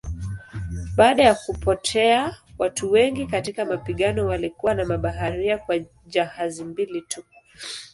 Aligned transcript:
Baada 0.97 1.23
ya 1.23 1.35
kupotea 1.35 2.37
watu 2.57 2.91
wengi 2.91 3.25
katika 3.27 3.65
mapigano 3.65 4.25
walikuwa 4.27 4.73
na 4.75 4.85
mabaharia 4.85 5.57
kwa 5.57 5.79
jahazi 6.07 6.63
mbili 6.63 7.01
tu. 7.01 7.23